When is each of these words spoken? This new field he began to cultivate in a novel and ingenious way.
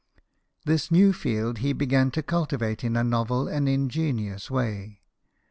This 0.65 0.89
new 0.89 1.13
field 1.13 1.59
he 1.59 1.73
began 1.73 2.09
to 2.09 2.23
cultivate 2.23 2.83
in 2.83 2.97
a 2.97 3.03
novel 3.03 3.47
and 3.47 3.69
ingenious 3.69 4.49
way. 4.49 5.03